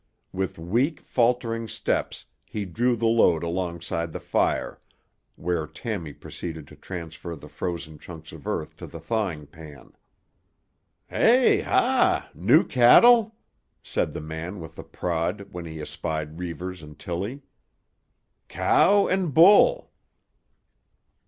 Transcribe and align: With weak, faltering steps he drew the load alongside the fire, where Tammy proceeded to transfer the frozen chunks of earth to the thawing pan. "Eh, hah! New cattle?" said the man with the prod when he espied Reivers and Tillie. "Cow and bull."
With 0.33 0.57
weak, 0.57 0.99
faltering 1.01 1.67
steps 1.67 2.25
he 2.43 2.65
drew 2.65 2.95
the 2.95 3.05
load 3.05 3.43
alongside 3.43 4.11
the 4.11 4.19
fire, 4.19 4.81
where 5.35 5.67
Tammy 5.67 6.11
proceeded 6.11 6.67
to 6.69 6.75
transfer 6.75 7.35
the 7.35 7.47
frozen 7.47 7.99
chunks 7.99 8.31
of 8.31 8.47
earth 8.47 8.75
to 8.77 8.87
the 8.87 8.99
thawing 8.99 9.45
pan. 9.45 9.93
"Eh, 11.11 11.61
hah! 11.61 12.31
New 12.33 12.63
cattle?" 12.63 13.35
said 13.83 14.11
the 14.13 14.21
man 14.21 14.59
with 14.59 14.73
the 14.73 14.83
prod 14.83 15.49
when 15.53 15.65
he 15.65 15.79
espied 15.79 16.39
Reivers 16.39 16.81
and 16.81 16.97
Tillie. 16.97 17.43
"Cow 18.47 19.05
and 19.05 19.31
bull." 19.35 19.91